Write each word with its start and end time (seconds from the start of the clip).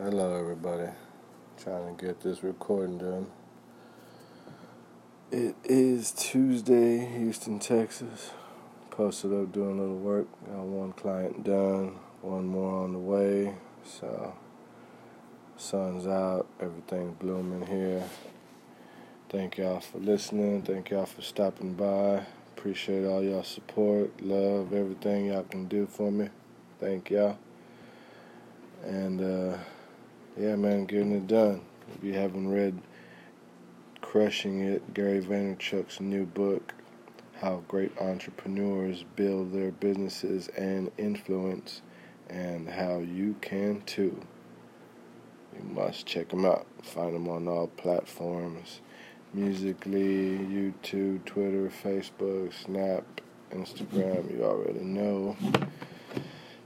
Hello, 0.00 0.38
everybody. 0.38 0.88
Trying 1.60 1.96
to 1.96 2.06
get 2.06 2.20
this 2.20 2.44
recording 2.44 2.98
done. 2.98 3.26
It 5.32 5.56
is 5.64 6.12
Tuesday, 6.12 7.04
Houston, 7.04 7.58
Texas. 7.58 8.30
Posted 8.92 9.32
up 9.32 9.50
doing 9.50 9.76
a 9.76 9.80
little 9.80 9.98
work. 9.98 10.28
Got 10.46 10.60
one 10.60 10.92
client 10.92 11.42
done, 11.42 11.96
one 12.22 12.46
more 12.46 12.84
on 12.84 12.92
the 12.92 13.00
way. 13.00 13.56
So, 13.82 14.34
sun's 15.56 16.06
out, 16.06 16.46
everything's 16.60 17.16
blooming 17.18 17.66
here. 17.66 18.04
Thank 19.30 19.58
y'all 19.58 19.80
for 19.80 19.98
listening. 19.98 20.62
Thank 20.62 20.90
y'all 20.90 21.06
for 21.06 21.22
stopping 21.22 21.74
by. 21.74 22.24
Appreciate 22.56 23.04
all 23.04 23.20
y'all 23.20 23.42
support, 23.42 24.22
love, 24.22 24.72
everything 24.72 25.26
y'all 25.26 25.42
can 25.42 25.66
do 25.66 25.88
for 25.88 26.12
me. 26.12 26.28
Thank 26.78 27.10
y'all. 27.10 27.36
And, 28.84 29.20
uh, 29.20 29.58
yeah, 30.38 30.54
man, 30.54 30.84
getting 30.84 31.12
it 31.12 31.26
done. 31.26 31.62
If 31.96 32.04
you 32.04 32.14
haven't 32.14 32.48
read 32.48 32.80
Crushing 34.00 34.60
It, 34.60 34.94
Gary 34.94 35.20
Vaynerchuk's 35.20 36.00
new 36.00 36.26
book, 36.26 36.74
How 37.40 37.64
Great 37.66 37.96
Entrepreneurs 37.98 39.04
Build 39.16 39.52
Their 39.52 39.72
Businesses 39.72 40.48
and 40.48 40.92
Influence, 40.96 41.82
and 42.30 42.68
how 42.68 42.98
you 42.98 43.34
can 43.40 43.82
too. 43.82 44.20
You 45.56 45.64
must 45.74 46.06
check 46.06 46.28
them 46.28 46.44
out. 46.44 46.66
Find 46.82 47.14
them 47.14 47.28
on 47.28 47.48
all 47.48 47.66
platforms 47.66 48.80
Musical.ly, 49.34 49.98
YouTube, 49.98 51.22
Twitter, 51.26 51.70
Facebook, 51.84 52.52
Snap, 52.64 53.20
Instagram. 53.50 54.30
You 54.30 54.44
already 54.44 54.80
know. 54.80 55.36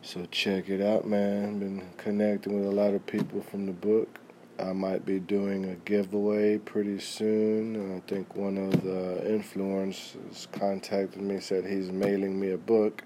So 0.05 0.27
check 0.33 0.69
it 0.69 0.80
out, 0.80 1.06
man. 1.06 1.61
Been 1.61 1.88
connecting 1.97 2.59
with 2.59 2.66
a 2.66 2.74
lot 2.74 2.93
of 2.93 3.06
people 3.06 3.41
from 3.41 3.66
the 3.66 3.73
book. 3.73 4.18
I 4.59 4.73
might 4.73 5.07
be 5.07 5.21
doing 5.21 5.65
a 5.65 5.77
giveaway 5.77 6.59
pretty 6.59 6.99
soon. 6.99 7.96
I 7.96 8.01
think 8.10 8.35
one 8.35 8.59
of 8.59 8.82
the 8.82 9.23
influencers 9.24 10.51
contacted 10.51 11.23
me, 11.23 11.38
said 11.38 11.65
he's 11.65 11.93
mailing 11.93 12.40
me 12.40 12.51
a 12.51 12.59
book. 12.59 13.04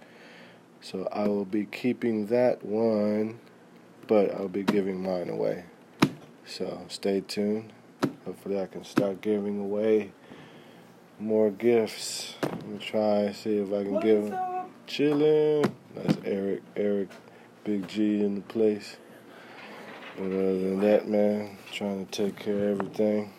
So 0.80 1.06
I 1.12 1.28
will 1.28 1.44
be 1.44 1.66
keeping 1.66 2.26
that 2.28 2.64
one, 2.64 3.40
but 4.06 4.34
I'll 4.34 4.48
be 4.48 4.62
giving 4.62 5.02
mine 5.02 5.28
away. 5.28 5.64
So 6.46 6.80
stay 6.88 7.20
tuned. 7.20 7.74
Hopefully, 8.24 8.58
I 8.58 8.66
can 8.66 8.84
start 8.84 9.20
giving 9.20 9.60
away 9.60 10.12
more 11.20 11.50
gifts. 11.50 12.36
I'm 12.42 12.78
try 12.78 13.32
see 13.32 13.58
if 13.58 13.70
I 13.70 13.84
can 13.84 14.00
give 14.00 14.30
them. 14.30 14.55
Chilling. 14.86 15.74
That's 15.94 16.16
Eric. 16.24 16.62
Eric, 16.76 17.08
Big 17.64 17.88
G 17.88 18.22
in 18.22 18.36
the 18.36 18.40
place. 18.42 18.96
But 20.16 20.26
other 20.26 20.58
than 20.58 20.80
that, 20.80 21.08
man, 21.08 21.58
trying 21.72 22.06
to 22.06 22.10
take 22.10 22.38
care 22.38 22.70
of 22.70 22.80
everything. 22.80 23.32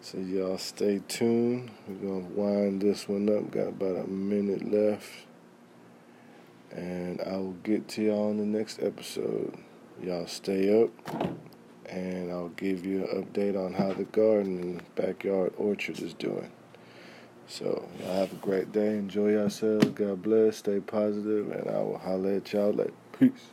So 0.00 0.18
y'all 0.18 0.56
stay 0.58 1.02
tuned. 1.08 1.70
We're 1.88 1.94
gonna 1.96 2.28
wind 2.34 2.80
this 2.80 3.08
one 3.08 3.28
up. 3.28 3.50
Got 3.50 3.68
about 3.68 4.04
a 4.04 4.08
minute 4.08 4.70
left. 4.70 5.10
And 6.70 7.20
I 7.22 7.36
will 7.38 7.56
get 7.64 7.88
to 7.88 8.02
y'all 8.02 8.30
in 8.30 8.38
the 8.38 8.58
next 8.58 8.80
episode. 8.82 9.58
Y'all 10.02 10.26
stay 10.26 10.82
up 10.82 10.90
and 11.86 12.30
I'll 12.30 12.50
give 12.50 12.84
you 12.84 13.04
an 13.04 13.24
update 13.24 13.56
on 13.56 13.72
how 13.72 13.92
the 13.92 14.04
garden 14.04 14.58
and 14.58 14.94
backyard 14.94 15.52
orchard 15.56 16.00
is 16.00 16.14
doing. 16.14 16.50
So, 17.48 17.88
y'all 18.00 18.14
have 18.14 18.32
a 18.32 18.36
great 18.36 18.72
day. 18.72 18.96
Enjoy 18.98 19.28
yourselves. 19.30 19.86
God 19.90 20.22
bless. 20.22 20.58
Stay 20.58 20.80
positive, 20.80 21.50
and 21.52 21.68
I 21.70 21.80
will 21.80 21.98
holler 21.98 22.34
at 22.34 22.52
y'all 22.52 22.72
later. 22.72 22.92
Peace. 23.18 23.50